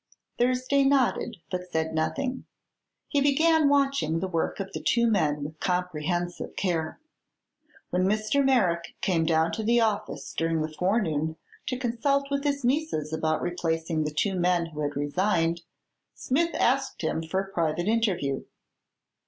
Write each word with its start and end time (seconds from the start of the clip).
Thursday 0.39 0.83
nodded 0.83 1.37
but 1.51 1.69
said 1.69 1.93
nothing. 1.93 2.43
He 3.07 3.21
began 3.21 3.69
watching 3.69 4.19
the 4.19 4.27
work 4.27 4.59
of 4.59 4.73
the 4.73 4.79
two 4.79 5.05
men 5.05 5.43
with 5.43 5.59
comprehensive 5.59 6.55
care. 6.55 6.99
When 7.91 8.05
Mr. 8.07 8.43
Merrick 8.43 8.95
came 9.01 9.27
down 9.27 9.51
to 9.51 9.63
the 9.63 9.79
office 9.79 10.33
during 10.33 10.63
the 10.63 10.73
forenoon 10.73 11.35
to 11.67 11.77
consult 11.77 12.31
with 12.31 12.43
his 12.45 12.63
nieces 12.65 13.13
about 13.13 13.43
replacing 13.43 14.03
the 14.03 14.09
two 14.09 14.33
men 14.33 14.65
who 14.65 14.79
had 14.79 14.95
resigned, 14.95 15.61
Smith 16.15 16.55
asked 16.55 17.03
him 17.03 17.21
for 17.21 17.41
a 17.41 17.53
private 17.53 17.87
interview. 17.87 18.41